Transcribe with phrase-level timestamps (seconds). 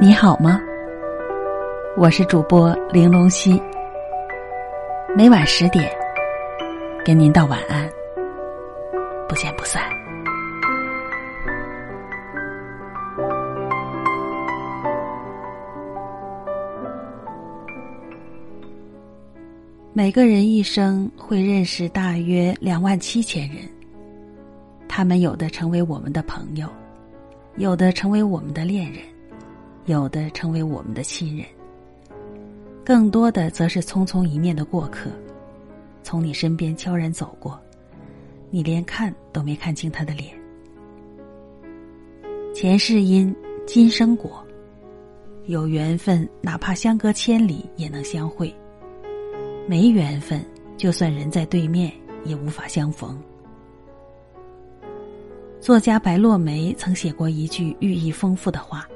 [0.00, 0.60] 你好吗？
[1.96, 3.60] 我是主播玲珑溪，
[5.16, 5.90] 每晚十点
[7.04, 7.90] 跟您道晚安，
[9.28, 9.82] 不见不散。
[19.92, 23.68] 每个人一生会认识大约两万七千人，
[24.86, 26.68] 他们有的成为我们的朋友，
[27.56, 29.02] 有的成为我们的恋人。
[29.88, 31.46] 有的成为我们的亲人，
[32.84, 35.10] 更多的则是匆匆一面的过客，
[36.02, 37.58] 从你身边悄然走过，
[38.50, 40.38] 你连看都没看清他的脸。
[42.54, 43.34] 前世因，
[43.66, 44.44] 今生果，
[45.46, 48.52] 有缘分，哪怕相隔千里也能相会；
[49.66, 50.44] 没缘分，
[50.76, 51.90] 就算人在对面，
[52.24, 53.18] 也无法相逢。
[55.62, 58.86] 作家白落梅曾写过一句寓意丰富的话。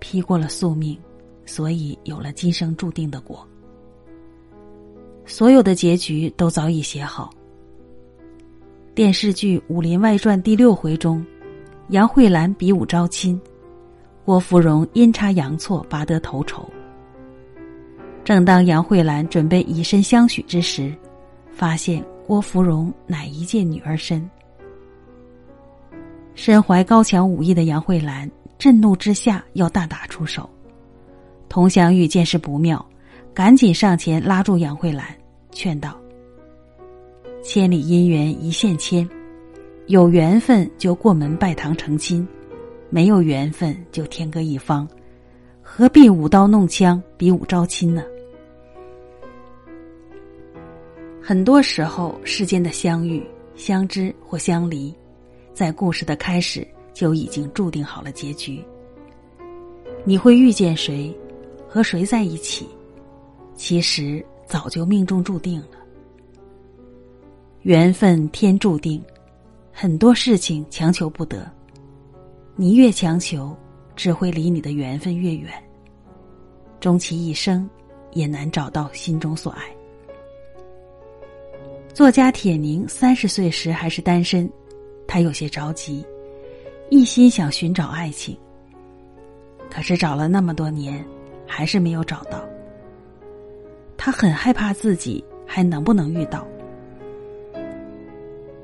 [0.00, 0.98] 披过了宿命，
[1.46, 3.46] 所以有了今生注定的果。
[5.26, 7.30] 所有的结局都早已写好。
[8.94, 11.24] 电视剧《武林外传》第六回中，
[11.90, 13.40] 杨慧兰比武招亲，
[14.24, 16.68] 郭芙蓉阴差阳错拔得头筹。
[18.24, 20.94] 正当杨慧兰准备以身相许之时，
[21.52, 24.28] 发现郭芙蓉乃一介女儿身。
[26.34, 28.30] 身怀高强武艺的杨慧兰。
[28.58, 30.50] 震怒之下，要大打出手。
[31.48, 32.84] 佟湘玉见势不妙，
[33.32, 35.06] 赶紧上前拉住杨慧兰，
[35.52, 35.96] 劝道
[37.40, 39.08] ：“千里姻缘一线牵，
[39.86, 42.26] 有缘分就过门拜堂成亲，
[42.90, 44.88] 没有缘分就天各一方，
[45.62, 48.02] 何必舞刀弄枪，比武招亲呢？”
[51.22, 54.92] 很多时候，世间的相遇、相知或相离，
[55.54, 56.66] 在故事的开始。
[56.98, 58.60] 就已经注定好了结局。
[60.04, 61.16] 你会遇见谁，
[61.68, 62.66] 和谁在一起，
[63.54, 65.78] 其实早就命中注定了。
[67.62, 69.00] 缘分天注定，
[69.70, 71.48] 很多事情强求不得。
[72.56, 73.56] 你越强求，
[73.94, 75.52] 只会离你的缘分越远。
[76.80, 77.70] 终其一生，
[78.10, 79.62] 也难找到心中所爱。
[81.94, 84.50] 作家铁凝三十岁时还是单身，
[85.06, 86.04] 他有些着急。
[86.90, 88.36] 一心想寻找爱情，
[89.70, 91.04] 可是找了那么多年，
[91.46, 92.42] 还是没有找到。
[93.96, 96.46] 他很害怕自己还能不能遇到。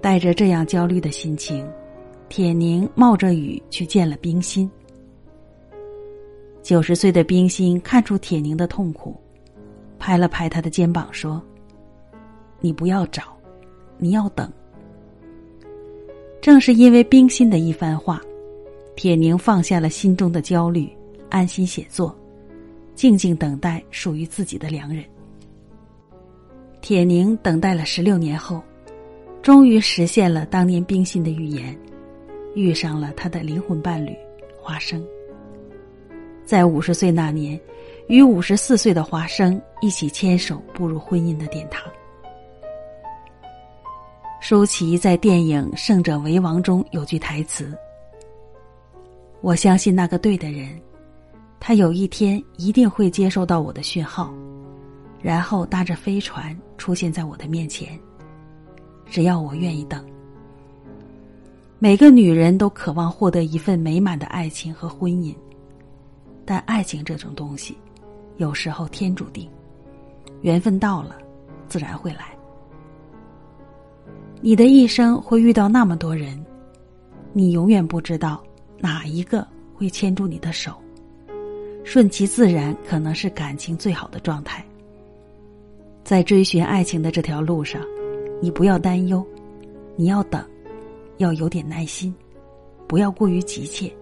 [0.00, 1.68] 带着这样焦虑的心情，
[2.28, 4.70] 铁凝冒着雨去见了冰心。
[6.62, 9.16] 九十岁的冰心看出铁凝的痛苦，
[9.98, 11.42] 拍了拍他的肩膀说
[12.60, 13.36] ：“你不要找，
[13.98, 14.50] 你要等。”
[16.42, 18.20] 正是因为冰心的一番话，
[18.96, 20.90] 铁凝放下了心中的焦虑，
[21.30, 22.18] 安心写作，
[22.96, 25.04] 静静等待属于自己的良人。
[26.80, 28.60] 铁凝等待了十六年后，
[29.40, 31.78] 终于实现了当年冰心的预言，
[32.56, 34.12] 遇上了他的灵魂伴侣
[34.60, 35.00] 华生。
[36.44, 37.58] 在五十岁那年，
[38.08, 41.88] 与五十四岁的华生一起牵手步入婚姻的殿堂。
[44.42, 47.72] 舒淇在电影《胜者为王》中有句台词
[49.40, 50.68] ：“我相信那个对的人，
[51.60, 54.34] 他有一天一定会接收到我的讯号，
[55.20, 57.96] 然后搭着飞船出现在我的面前。
[59.06, 60.04] 只要我愿意等。”
[61.78, 65.32] 每个女人都渴望获得一份美满的爱情和婚姻，
[66.44, 67.78] 但爱情这种东西，
[68.38, 69.48] 有时候天注定，
[70.40, 71.16] 缘分到了，
[71.68, 72.36] 自然会来。
[74.44, 76.44] 你的一生会遇到那么多人，
[77.32, 78.42] 你永远不知道
[78.80, 80.74] 哪一个会牵住你的手。
[81.84, 84.64] 顺其自然可能是感情最好的状态。
[86.02, 87.80] 在追寻爱情的这条路上，
[88.40, 89.24] 你不要担忧，
[89.94, 90.44] 你要等，
[91.18, 92.12] 要有点耐心，
[92.88, 93.92] 不要过于急切。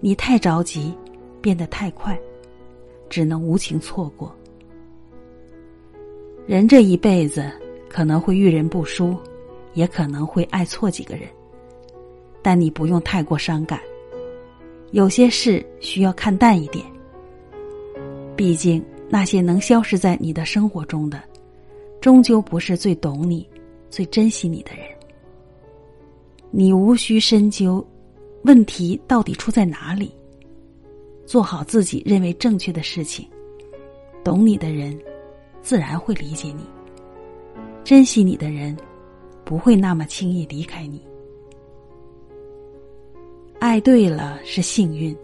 [0.00, 0.92] 你太着急，
[1.40, 2.18] 变得太快，
[3.08, 4.34] 只能无情错过。
[6.44, 7.48] 人这一辈子。
[7.90, 9.16] 可能会遇人不淑，
[9.74, 11.28] 也可能会爱错几个人，
[12.42, 13.80] 但你不用太过伤感。
[14.92, 16.84] 有些事需要看淡一点。
[18.34, 21.22] 毕竟那些能消失在你的生活中的，
[22.00, 23.46] 终究不是最懂你、
[23.90, 24.86] 最珍惜你的人。
[26.50, 27.84] 你无需深究，
[28.44, 30.14] 问题到底出在哪里。
[31.26, 33.28] 做好自己认为正确的事情，
[34.24, 34.98] 懂你的人，
[35.60, 36.64] 自然会理解你。
[37.84, 38.74] 珍惜你的人，
[39.48, 41.00] 不会那么轻易离开你。
[43.58, 45.16] 爱对了是幸运，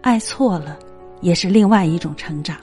[0.00, 0.78] 爱错了，
[1.20, 2.56] 也是另外一种成长。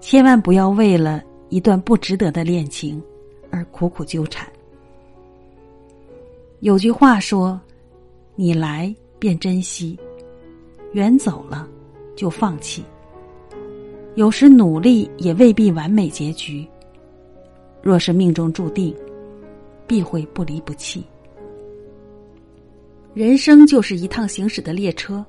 [0.00, 3.00] 千万不要为了一段不值得的恋情
[3.48, 4.44] 而苦苦纠缠。
[6.58, 7.58] 有句话说
[8.34, 9.96] ：“你来便珍惜，
[10.94, 11.68] 远走了
[12.16, 12.84] 就放弃。”
[14.16, 16.66] 有时努力也未必完美结局。
[17.80, 18.92] 若是命中注定，
[19.90, 21.04] 必会不离不弃。
[23.12, 25.26] 人生就是一趟行驶的列车，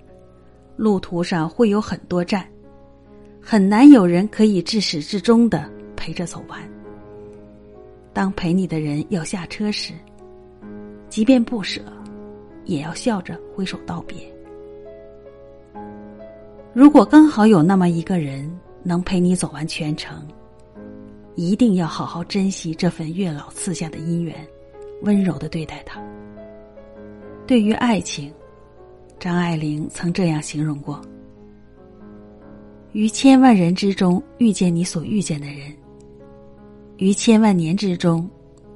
[0.75, 2.47] 路途上会有很多站，
[3.41, 6.61] 很难有人可以至始至终的陪着走完。
[8.13, 9.93] 当陪你的人要下车时，
[11.09, 11.81] 即便不舍，
[12.65, 14.15] 也要笑着挥手道别。
[16.71, 18.47] 如果刚好有那么一个人
[18.83, 20.23] 能陪你走完全程，
[21.41, 24.47] 一定要好好珍惜这份月老赐下的姻缘，
[25.01, 25.99] 温柔的对待他。
[27.47, 28.31] 对于爱情，
[29.19, 31.01] 张爱玲曾这样形容过：
[32.91, 35.75] 于千万人之中遇见你所遇见的人，
[36.97, 38.29] 于千万年之中，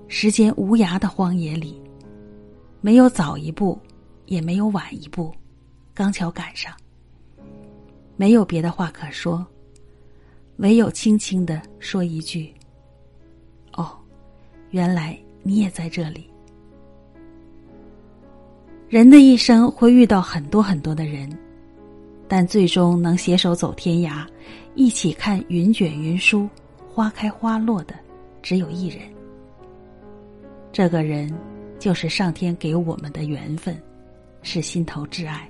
[0.07, 1.79] 时间无涯的荒野里，
[2.81, 3.79] 没有早一步，
[4.25, 5.31] 也没有晚一步，
[5.93, 6.73] 刚巧赶上。
[8.17, 9.45] 没有别的话可说，
[10.57, 12.53] 唯有轻轻的说一句
[13.75, 13.91] ：“哦，
[14.71, 16.29] 原来你也在这里。”
[18.87, 21.29] 人的一生会遇到很多很多的人，
[22.27, 24.25] 但最终能携手走天涯，
[24.75, 26.47] 一起看云卷云舒、
[26.87, 27.95] 花开花落的，
[28.41, 29.01] 只有一人。
[30.71, 31.33] 这个人，
[31.79, 33.77] 就是上天给我们的缘分，
[34.41, 35.49] 是心头挚爱。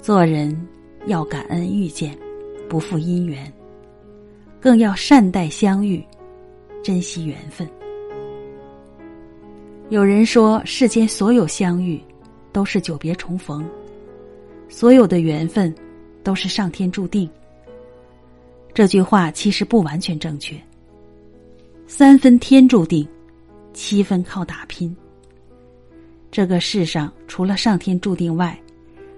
[0.00, 0.68] 做人
[1.06, 2.16] 要感恩遇见，
[2.72, 3.52] 不负姻缘，
[4.58, 6.02] 更要善待相遇，
[6.82, 7.68] 珍惜缘分。
[9.90, 12.00] 有人说，世间所有相遇，
[12.50, 13.62] 都是久别重逢；
[14.70, 15.74] 所有的缘分，
[16.24, 17.28] 都是上天注定。
[18.72, 20.58] 这句话其实不完全正确。
[21.86, 23.06] 三分天注定，
[23.74, 24.96] 七分靠打拼。
[26.30, 28.58] 这个世上除了上天注定外，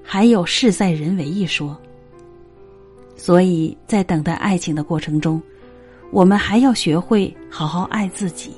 [0.03, 1.81] 还有事在人为一说。
[3.17, 5.41] 所以在等待爱情的过程中，
[6.11, 8.53] 我们还要学会好好爱自己。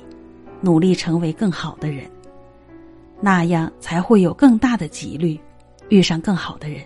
[0.59, 2.09] 努力成为更好的人，
[3.21, 5.39] 那样才会有更大的几率
[5.89, 6.81] 遇上更好的人。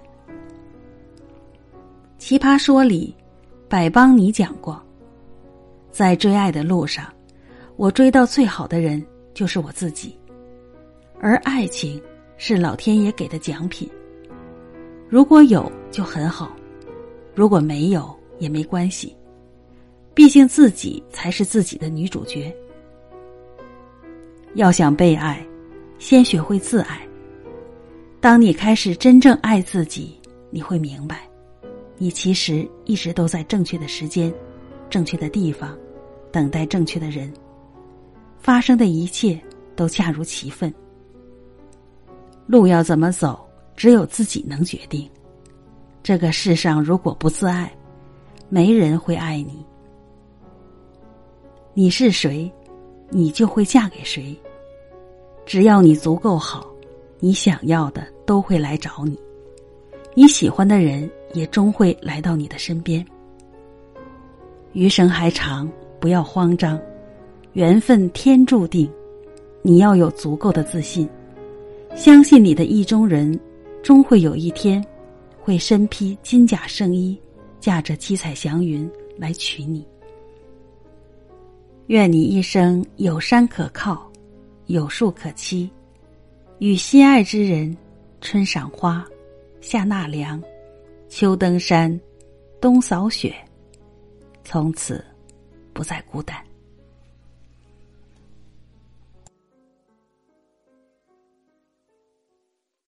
[2.18, 3.16] 奇葩说里，
[3.70, 4.78] 百邦尼讲过，
[5.90, 7.06] 在追爱的路上，
[7.78, 9.02] 我追到最好的人
[9.34, 10.20] 就是我自己，
[11.22, 12.00] 而爱情
[12.36, 13.90] 是老天爷给的奖品。
[15.08, 16.52] 如果有就很好，
[17.34, 19.16] 如果没有也没关系，
[20.14, 22.54] 毕竟自己才是自己的女主角。
[24.56, 25.46] 要想被爱，
[25.98, 27.02] 先学会自爱。
[28.20, 30.20] 当你开始真正爱自己，
[30.50, 31.28] 你会明白，
[31.98, 34.32] 你其实一直都在正确的时间、
[34.90, 35.78] 正确的地方，
[36.32, 37.32] 等待正确的人。
[38.38, 39.40] 发生的一切
[39.76, 40.74] 都恰如其分。
[42.46, 43.40] 路要怎么走，
[43.76, 45.10] 只有自己能决定。
[46.04, 47.72] 这个世上如果不自爱，
[48.50, 49.64] 没人会爱你。
[51.74, 52.52] 你是谁？
[53.10, 54.36] 你就会嫁给谁。
[55.46, 56.66] 只要你足够好，
[57.20, 59.18] 你想要的都会来找你，
[60.16, 63.06] 你喜欢的人也终会来到你的身边。
[64.74, 66.80] 余生还长，不要慌张，
[67.54, 68.90] 缘分天注定，
[69.62, 71.08] 你要有足够的自信，
[71.96, 73.38] 相信你的意中人，
[73.84, 74.84] 终会有一天，
[75.42, 77.20] 会身披金甲圣衣，
[77.60, 79.86] 驾着七彩祥云来娶你。
[81.88, 84.10] 愿你一生有山可靠，
[84.68, 85.68] 有树可栖，
[86.60, 87.76] 与心爱之人，
[88.22, 89.06] 春赏花，
[89.60, 90.42] 夏纳凉，
[91.10, 92.00] 秋登山，
[92.62, 93.36] 冬扫雪，
[94.44, 95.04] 从此
[95.74, 96.38] 不再孤单。